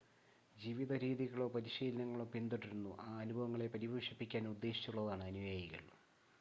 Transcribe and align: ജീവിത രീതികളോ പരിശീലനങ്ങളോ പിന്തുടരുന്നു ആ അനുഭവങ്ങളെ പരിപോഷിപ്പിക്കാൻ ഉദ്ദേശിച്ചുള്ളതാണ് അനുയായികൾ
ജീവിത 0.55 0.93
രീതികളോ 0.97 1.47
പരിശീലനങ്ങളോ 1.47 2.25
പിന്തുടരുന്നു 2.25 2.93
ആ 3.01 3.11
അനുഭവങ്ങളെ 3.19 3.67
പരിപോഷിപ്പിക്കാൻ 3.67 4.47
ഉദ്ദേശിച്ചുള്ളതാണ് 4.47 5.25
അനുയായികൾ 5.25 5.83